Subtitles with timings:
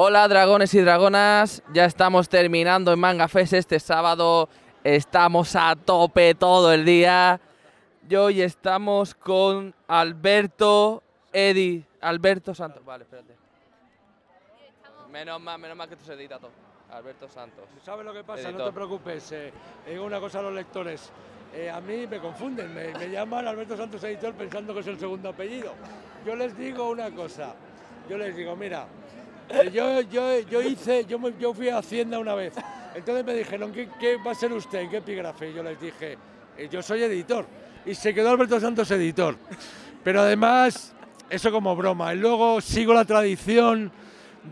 [0.00, 4.48] Hola dragones y dragonas, ya estamos terminando en Manga Fest este sábado,
[4.84, 7.40] estamos a tope todo el día
[8.08, 13.34] y hoy estamos con Alberto Edi, Alberto Santos, vale, espérate.
[15.10, 16.52] Menos mal, menos mal que esto se edita todo.
[16.92, 17.64] Alberto Santos.
[17.84, 18.42] ¿Sabes lo que pasa?
[18.44, 18.66] No Editor.
[18.68, 19.32] te preocupes.
[19.32, 19.52] eh,
[19.84, 21.10] digo una cosa a los lectores.
[21.52, 24.98] eh, a mí me confunden, me, me llaman Alberto Santos Editor pensando que es el
[25.00, 25.72] segundo apellido.
[26.24, 27.56] Yo les digo una cosa.
[28.08, 29.07] Yo les digo, mira, eh,
[29.72, 32.54] yo, yo, yo hice, yo, me- yo fui a Hacienda una vez.
[32.94, 34.80] Entonces me dijeron, ¿qué, qué va a ser usted?
[34.80, 35.50] ¿En qué epígrafe?
[35.50, 36.18] Y yo les dije,
[36.56, 37.46] "Eh, yo soy editor.
[37.86, 39.36] Y se quedó Alberto Santos Editor.
[40.02, 40.94] Pero además,
[41.30, 42.12] eso como broma.
[42.14, 43.90] Y luego sigo la tradición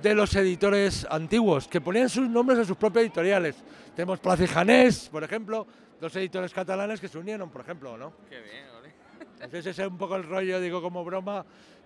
[0.02, 3.56] de los editores antiguos, que ponían sus nombres en sus propias editoriales.
[3.94, 5.66] Tenemos Plaza y Janés, por ejemplo,
[6.00, 8.12] dos editores catalanes que se unieron, por ejemplo, ¿no?
[8.28, 8.92] Qué bien, ole.
[9.36, 11.44] Entonces ese es un poco el rollo, digo como broma,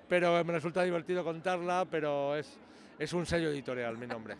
[0.09, 2.59] pero me resulta divertido contarla, pero es,
[3.01, 4.37] es un sello editorial mi nombre.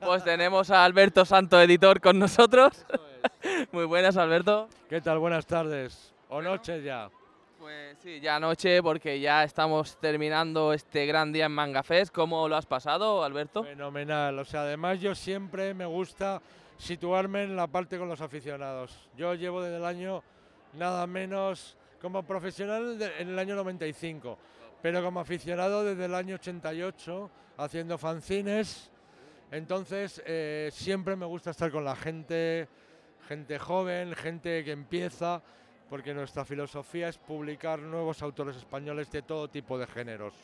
[0.00, 2.84] Pues tenemos a Alberto Santos, editor, con nosotros.
[3.72, 4.68] Muy buenas, Alberto.
[4.88, 5.20] ¿Qué tal?
[5.20, 6.12] Buenas tardes.
[6.28, 7.08] O noches ya.
[7.60, 12.12] Pues sí, ya anoche porque ya estamos terminando este gran día en Manga Fest.
[12.12, 13.62] ¿Cómo lo has pasado, Alberto?
[13.62, 14.36] Fenomenal.
[14.36, 16.42] O sea, además yo siempre me gusta
[16.78, 19.08] situarme en la parte con los aficionados.
[19.16, 20.24] Yo llevo desde el año
[20.72, 24.36] nada menos como profesional en el año 95,
[24.82, 28.90] pero como aficionado desde el año 88 haciendo fanzines.
[29.50, 32.68] Entonces eh, siempre me gusta estar con la gente,
[33.28, 35.42] gente joven, gente que empieza,
[35.88, 40.34] porque nuestra filosofía es publicar nuevos autores españoles de todo tipo de géneros.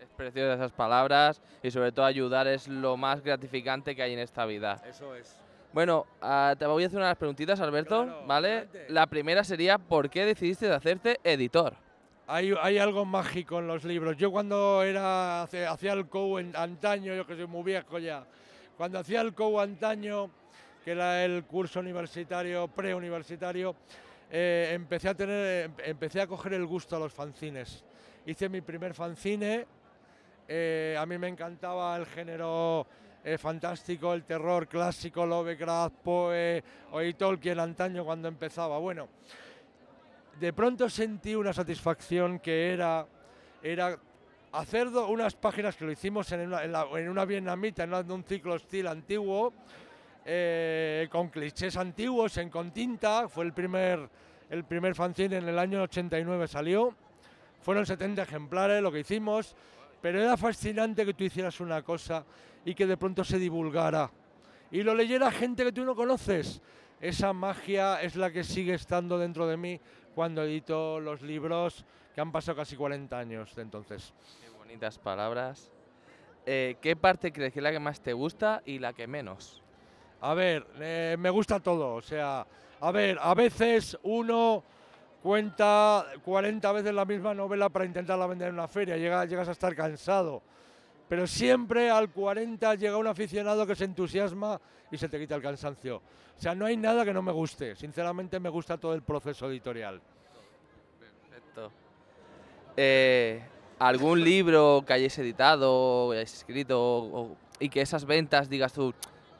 [0.00, 4.20] Es precioso esas palabras y sobre todo ayudar es lo más gratificante que hay en
[4.20, 4.82] esta vida.
[4.88, 5.36] Eso es.
[5.72, 8.48] Bueno, ah, te voy a hacer unas preguntitas, Alberto, Claro, ¿vale?
[8.48, 8.86] adelante.
[8.88, 11.74] La primera sería, ¿por qué decidiste de hacerte editor?
[12.30, 14.16] Hay, hay algo mágico en los libros.
[14.18, 18.22] Yo cuando era hacía el COU en antaño, yo que soy muy viejo ya,
[18.76, 20.30] cuando hacía el COU antaño,
[20.84, 23.74] que era el curso universitario, preuniversitario,
[24.30, 27.82] eh, empecé a tener, em- empecé a coger el gusto a los fanzines.
[28.26, 29.66] Hice mi primer fanzine,
[30.46, 32.86] eh, a mí me encantaba el género
[33.24, 36.62] eh, fantástico, el terror clásico, Lovecraft, Poe,
[36.92, 38.78] oí Tolkien antaño cuando empezaba.
[38.78, 39.08] Bueno,
[40.38, 43.06] de pronto sentí una satisfacción que era,
[43.62, 43.98] era
[44.52, 48.86] hacer unas páginas que lo hicimos en una, en una vietnamita, en un ciclo hostil
[48.86, 49.52] antiguo,
[50.24, 54.08] eh, con clichés antiguos, en con tinta, fue el primer,
[54.50, 56.94] el primer fanzine en el año 89 salió,
[57.60, 59.56] fueron 70 ejemplares lo que hicimos,
[60.00, 62.24] pero era fascinante que tú hicieras una cosa
[62.64, 64.10] y que de pronto se divulgara.
[64.70, 66.60] Y lo leyera gente que tú no conoces.
[67.00, 69.80] Esa magia es la que sigue estando dentro de mí
[70.18, 74.12] cuando edito los libros que han pasado casi 40 años de entonces.
[74.40, 75.70] Qué bonitas palabras.
[76.44, 79.62] Eh, ¿Qué parte crees que es la que más te gusta y la que menos?
[80.20, 81.94] A ver, eh, me gusta todo.
[81.94, 82.44] O sea,
[82.80, 84.64] a ver, a veces uno
[85.22, 89.52] cuenta 40 veces la misma novela para intentarla vender en una feria, llega- llegas a
[89.52, 90.42] estar cansado.
[91.08, 94.60] Pero siempre al 40 llega un aficionado que se entusiasma
[94.90, 95.96] y se te quita el cansancio.
[95.96, 97.74] O sea, no hay nada que no me guste.
[97.76, 100.00] Sinceramente me gusta todo el proceso editorial.
[101.00, 101.72] Perfecto.
[102.76, 103.42] Eh,
[103.78, 108.92] ¿Algún libro que hayáis editado, o hayáis escrito, y que esas ventas digas tú,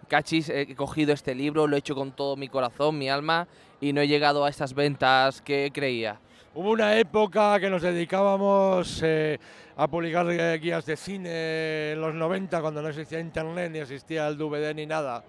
[0.09, 3.47] cachis, he cogido este libro, lo he hecho con todo mi corazón, mi alma,
[3.81, 6.21] y no he llegado a estas ventas que creía?
[6.54, 9.38] Hubo una época que nos dedicábamos eh,
[9.76, 14.26] a publicar eh, guías de cine en los 90, cuando no existía internet, ni existía
[14.26, 15.22] el DVD ni nada.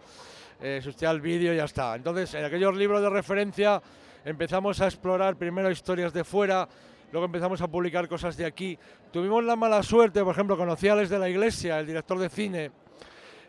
[0.62, 1.94] Eh, existía el vídeo y ya está.
[1.96, 3.82] Entonces, en aquellos libros de referencia
[4.24, 6.68] empezamos a explorar primero historias de fuera,
[7.12, 8.80] luego empezamos a publicar cosas de aquí.
[9.12, 12.30] Tuvimos la mala suerte, por ejemplo, conocí a Alex de la Iglesia, el director de
[12.30, 12.72] cine,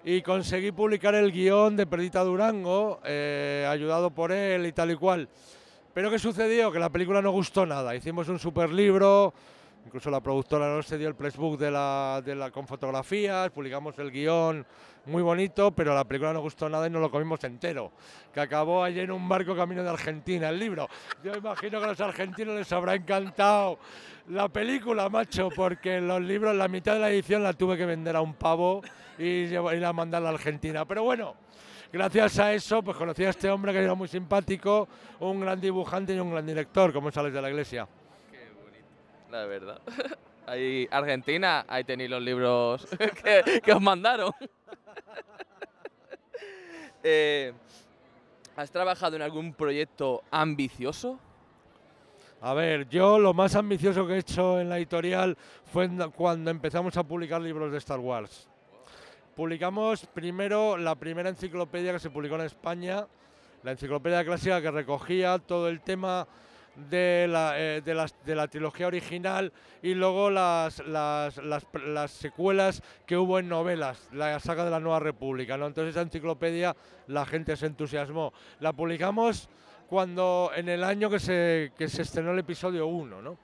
[0.04, 4.96] y conseguí publicar el guion de Perdita Durango, eh, ayudado por él y tal y
[4.96, 5.28] cual.
[5.92, 6.70] Pero ¿qué sucedió?
[6.70, 7.94] Que la película no gustó nada.
[7.94, 9.34] Hicimos un super libro,
[9.84, 13.98] incluso la productora no se dio el pressbook de la, de la, con fotografías, publicamos
[13.98, 14.64] el guion
[15.06, 17.90] muy bonito, pero la película no gustó nada y nos lo comimos entero.
[18.32, 20.88] Que acabó allí en un barco camino de Argentina, el libro.
[21.24, 23.78] Yo imagino que a los argentinos les habrá encantado
[24.28, 28.14] la película, macho, porque los libros, la mitad de la edición la tuve que vender
[28.14, 28.80] a un pavo
[29.18, 30.84] y llevar- ir a mandarla a Argentina.
[30.84, 31.34] Pero bueno,
[31.92, 34.88] gracias a eso, pues conocí a este hombre que era muy simpático,
[35.20, 37.86] un gran dibujante y un gran director, como sales de la iglesia.
[39.30, 39.80] La verdad.
[40.46, 42.84] Ahí, Argentina, ahí tenéis los libros
[43.22, 44.32] que, que os mandaron.
[47.02, 47.54] Eh,
[48.56, 51.18] ¿Has trabajado en algún proyecto ambicioso?
[52.42, 55.38] A ver, yo lo más ambicioso que he hecho en la editorial
[55.72, 58.49] fue cuando empezamos a publicar libros de Star Wars.
[59.36, 63.06] Publicamos primero la primera enciclopedia que se publicó en España,
[63.62, 66.26] la enciclopedia clásica que recogía todo el tema
[66.76, 67.82] de la, eh,
[68.50, 74.64] trilogía original y luego las, las, las- las secuelas que hubo en novelas, la saga
[74.64, 75.54] de la Nueva República.
[75.54, 76.74] Entonces esa enciclopedia
[77.08, 78.32] la gente se entusiasmó.
[78.60, 79.48] La publicamos
[79.88, 83.20] cuando en el año que se, estrenó el episodio 1.
[83.22, 83.36] ¿no?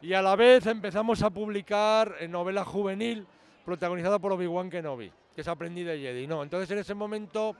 [0.00, 3.26] Y a la vez empezamos a publicar novela juvenil
[3.64, 6.26] protagonizada por Obi-Wan Kenobi, que es Aprendí de Jedi.
[6.26, 6.42] ¿no?
[6.42, 7.56] Entonces en ese momento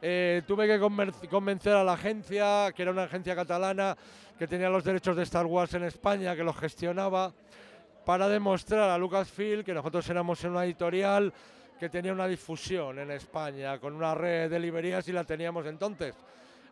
[0.00, 3.96] eh, tuve que convencer a la agencia, que era una agencia catalana
[4.38, 7.32] que tenía los derechos de Star Wars en España, que los gestionaba,
[8.04, 11.32] para demostrar a Lucasfilm que nosotros éramos una editorial
[11.78, 16.14] que tenía una difusión en España, con una red de librerías y la teníamos entonces.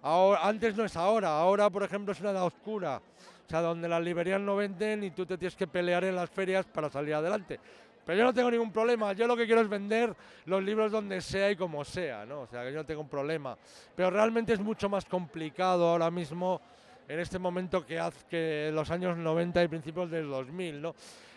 [0.02, 3.00] Ahora, antes no es ahora, ahora por ejemplo es una edad oscura,
[3.46, 6.28] o sea, donde las librerías no venden y tú te tienes que pelear en las
[6.28, 7.60] ferias para salir adelante.
[8.04, 10.14] Pero yo no tengo ningún problema, yo lo que quiero es vender
[10.46, 12.42] los libros donde sea y como sea, ¿no?
[12.42, 13.56] O sea, que yo no tengo un problema.
[13.94, 16.60] Pero realmente es mucho más complicado ahora mismo,
[17.06, 20.94] en este momento, que hace que los años 90 y principios del 2000, ¿no?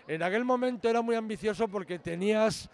[0.07, 2.69] En aquel momento era muy ambicioso porque tenías,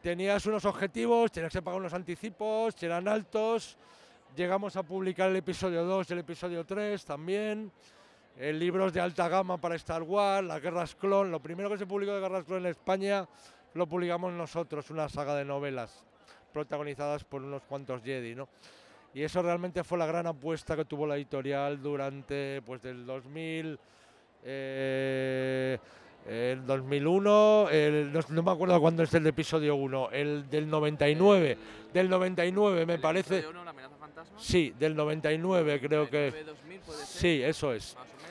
[0.00, 3.76] tenías unos objetivos, tenías que pagar unos anticipos, eran altos.
[4.36, 7.70] Llegamos a publicar el episodio 2 y el episodio 3 también
[8.38, 11.30] eh, libros de alta gama para Star Wars, las Guerras Clon.
[11.30, 13.26] Lo primero que se publicó de Guerras Clon en España
[13.74, 16.04] lo publicamos nosotros, una saga de novelas
[16.52, 18.48] protagonizadas por unos cuantos Jedi, ¿no?
[19.12, 23.78] Y eso realmente fue la gran apuesta que tuvo la editorial durante, pues, del 2000,
[24.44, 25.78] eh,
[26.28, 31.58] el 2001, el- no, no me acuerdo cuándo es el episodio 1, el del 99,
[31.92, 33.42] del 99 me ¿El parece,
[34.24, 34.38] la amenaza fantasma?
[34.40, 37.94] sí, del 99 creo que, 2000 puede ser, sí, eso es.
[37.94, 38.24] más o menos.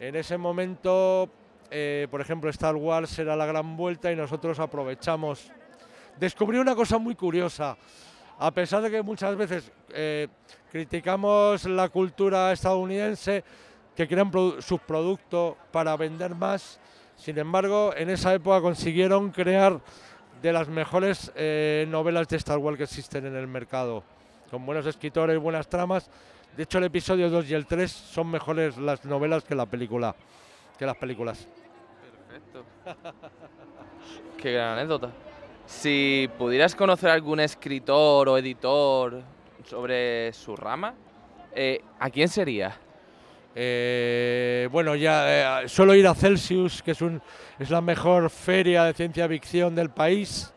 [0.00, 1.28] En ese momento,
[1.70, 5.50] eh, por ejemplo, Star Wars era la gran vuelta y nosotros aprovechamos.
[6.18, 7.76] Descubrí una cosa muy curiosa.
[8.38, 10.26] A pesar de que muchas veces eh,
[10.70, 13.44] criticamos la cultura estadounidense,
[13.94, 16.80] que crean produ- subproducto para vender más,
[17.16, 19.80] sin embargo, en esa época consiguieron crear
[20.42, 24.02] de las mejores eh, novelas de Star Wars que existen en el mercado,
[24.50, 26.10] con buenos escritores, buenas tramas.
[26.56, 30.14] De hecho, el episodio 2 y el 3 son mejores las novelas que la película,
[30.78, 31.48] que las películas.
[32.28, 32.64] Perfecto.
[34.38, 35.10] Qué gran anécdota.
[35.66, 39.22] Si pudieras conocer algún escritor o editor
[39.64, 40.94] sobre su rama,
[41.54, 42.78] eh, ¿a quién sería?
[43.56, 47.22] Eh, bueno, ya eh, suelo ir a Celsius, que es, un,
[47.58, 50.53] es la mejor feria de ciencia ficción del país.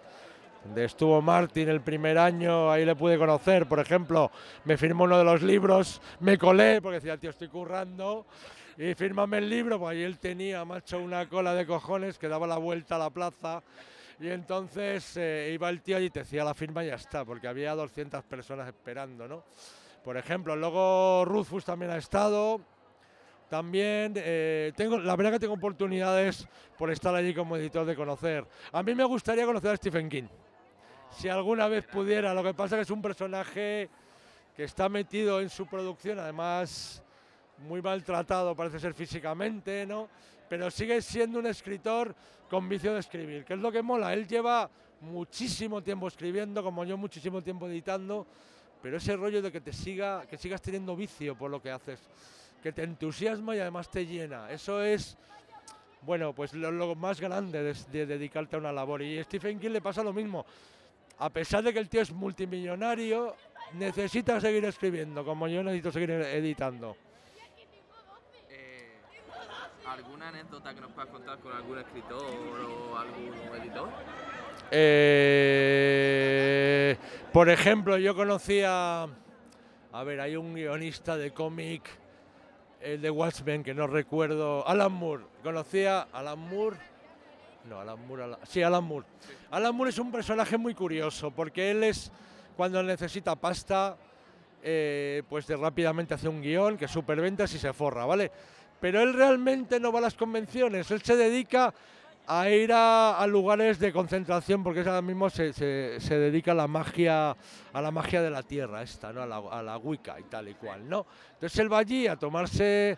[0.75, 4.31] Estuvo Martin el primer año, ahí le pude conocer, por ejemplo,
[4.65, 8.25] me firmó uno de los libros, me colé porque decía, tío, estoy currando,
[8.77, 12.45] y fírmame el libro, pues ahí él tenía, macho, una cola de cojones que daba
[12.45, 13.63] la vuelta a la plaza,
[14.19, 17.47] y entonces eh, iba el tío y te hacía la firma y ya está, porque
[17.47, 19.43] había 200 personas esperando, ¿no?
[20.03, 22.61] Por ejemplo, luego Rufus también ha estado,
[23.49, 26.47] también eh, tengo, la verdad que tengo oportunidades
[26.77, 28.45] por estar allí como editor de conocer.
[28.71, 30.27] A mí me gustaría conocer a Stephen King.
[31.17, 33.89] Si alguna vez pudiera, lo que pasa es que es un personaje
[34.55, 37.01] que está metido en su producción, además
[37.67, 40.09] muy maltratado parece ser físicamente, ¿no?
[40.47, 42.13] Pero sigue siendo un escritor
[42.47, 44.13] con vicio de escribir, que es lo que mola.
[44.13, 44.69] Él lleva
[45.01, 48.27] muchísimo tiempo escribiendo, como yo muchísimo tiempo editando,
[48.83, 51.99] pero ese rollo de que te siga, que sigas teniendo vicio por lo que haces,
[52.61, 54.51] que te entusiasma y además te llena.
[54.51, 55.17] Eso es,
[56.03, 59.01] bueno, pues lo, más grande de, de dedicarte a una labor.
[59.01, 60.45] Y Stephen King le pasa lo mismo.
[61.19, 63.35] A pesar de que el tío es multimillonario,
[63.73, 66.95] necesita seguir escribiendo, como yo necesito seguir editando.
[68.49, 68.99] Eh,
[69.87, 73.89] ¿Alguna anécdota que nos puedas contar con algún escritor o algún editor?
[74.69, 75.27] Eh,
[77.33, 79.07] por ejemplo, yo conocía,
[79.91, 81.89] a ver, hay un guionista de cómic,
[82.81, 85.23] el de Watchmen, que no recuerdo, Alan Moore.
[85.43, 86.77] Conocía a Alan Moore.
[87.67, 89.05] No, Alan Moore, sí, Alan Moore.
[89.73, 92.11] Moore es un personaje muy curioso, porque él es,
[92.55, 93.97] cuando necesita pasta,
[94.63, 98.31] eh, pues de rápidamente hace un guion que superventas y se forra, ¿vale?
[98.79, 101.73] Pero él realmente no va a las convenciones, él se dedica
[102.29, 106.67] a ir a, lugares de concentración porque ahora mismo se, se- se dedica a la
[106.67, 107.31] magia
[107.71, 110.49] a la magia de la tierra esta no a la, a la Wicca y tal
[110.49, 111.05] y cual no
[111.35, 112.97] entonces él va allí a tomarse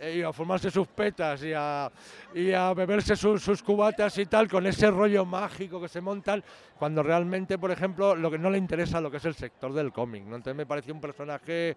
[0.00, 1.90] y a formarse sus petas y a,
[2.34, 6.42] y a beberse sus, sus cubatas y tal con ese rollo mágico que se montan
[6.78, 9.92] cuando realmente por ejemplo lo que no le interesa lo que es el sector del
[9.92, 11.76] cómic no entonces me pareció un personaje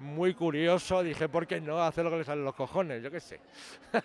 [0.00, 3.20] muy curioso dije por qué no hacer lo que le salen los cojones yo qué
[3.20, 3.40] sé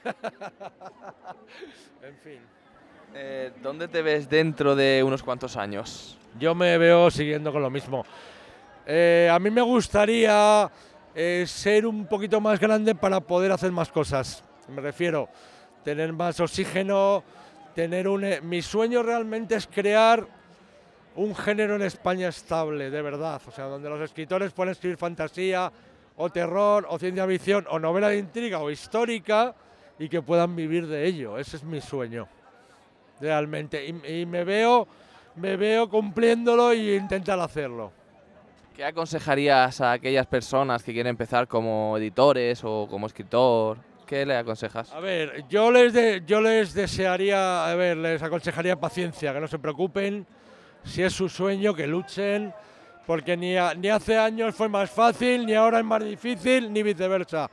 [2.02, 2.40] en fin
[3.14, 6.18] Eh, ¿Dónde te ves dentro de unos cuantos años?
[6.40, 8.06] Yo me veo siguiendo con lo mismo.
[8.86, 10.72] Eh, a mí me gustaría
[11.16, 14.44] eh, ser un poquito más grande para poder hacer más cosas.
[14.68, 15.30] Me refiero,
[15.84, 17.24] tener más oxígeno,
[17.76, 18.24] tener un...
[18.24, 20.26] eh, Mi sueño realmente es crear
[21.16, 23.42] un género en España estable, de verdad.
[23.46, 25.72] O sea, donde los escritores puedan escribir fantasía,
[26.18, 29.56] o terror, o ciencia ficción, o novela de intriga, o histórica,
[30.00, 31.38] y que puedan vivir de ello.
[31.38, 32.28] Ese es mi sueño,
[33.20, 33.86] realmente.
[33.86, 34.88] Y, y me veo,
[35.36, 37.92] me veo cumpliéndolo y intentar hacerlo.
[38.76, 43.78] ¿Qué aconsejarías a aquellas personas que quieren empezar como editores o como escritor?
[44.06, 44.92] ¿Qué le aconsejas?
[44.94, 49.48] A ver, yo les, de- yo les desearía, a ver, les aconsejaría paciencia, que no
[49.48, 50.26] se preocupen,
[50.84, 52.54] si es su sueño, que luchen,
[53.06, 56.82] porque ni, a- ni hace años fue más fácil, ni ahora es más difícil, ni
[56.84, 57.50] viceversa.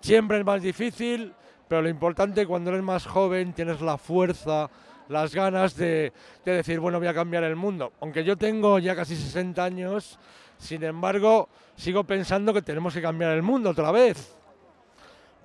[0.00, 1.32] Siempre es más difícil,
[1.68, 4.68] pero lo importante cuando eres más joven tienes la fuerza,
[5.08, 6.12] las ganas de,
[6.44, 7.92] de decir, bueno, voy a cambiar el mundo.
[8.00, 10.18] Aunque yo tengo ya casi 60 años,
[10.58, 14.34] sin embargo, sigo pensando que tenemos que cambiar el mundo otra vez.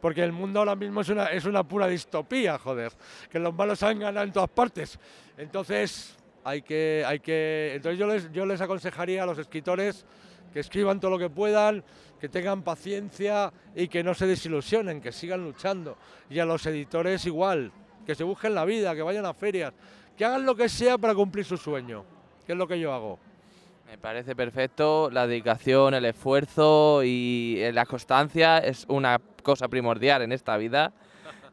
[0.02, 2.94] Porque el mundo ahora mismo es una, es una pura distopía, joder.
[3.30, 4.98] Que los malos han ganado en todas partes.
[5.38, 7.74] Entonces, hay que, hay que.
[7.76, 10.06] Entonces yo les, yo les aconsejaría a los escritores
[10.54, 11.84] que escriban todo lo que puedan,
[12.20, 15.98] que tengan paciencia y que no se desilusionen, que sigan luchando.
[16.30, 17.72] Y a los editores igual,
[18.10, 19.72] que se busquen la vida, que vayan a ferias,
[20.18, 22.04] que hagan lo que sea para cumplir su sueño,
[22.44, 23.20] que es lo que yo hago.
[23.86, 25.12] Me parece perfecto.
[25.12, 30.92] La dedicación, el esfuerzo y eh, la constancia es una cosa primordial en esta vida.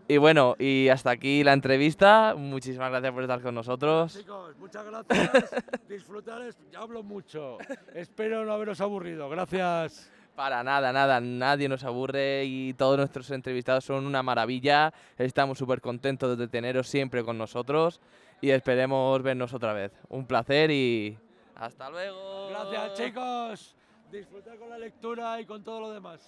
[0.08, 2.34] Y bueno, y hasta aquí la entrevista.
[2.38, 4.16] Muchísimas gracias por estar con nosotros.
[4.16, 5.50] Chicos, muchas gracias.
[5.88, 7.58] Disfrutar, es- ya hablo mucho.
[7.92, 9.28] Espero no haberos aburrido.
[9.28, 10.08] Gracias.
[10.37, 14.93] Para nada, nada, nadie nos aburre y todos nuestros entrevistados son una maravilla.
[15.16, 18.02] Estamos súper contentos de teneros siempre con nosotros
[18.43, 19.93] y esperemos vernos otra vez.
[20.11, 21.19] Un placer y
[21.55, 22.49] hasta luego.
[22.50, 23.76] Gracias, chicos.
[24.12, 26.21] Disfrutar con la lectura y con todo lo demás.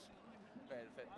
[0.66, 1.17] Perfecto.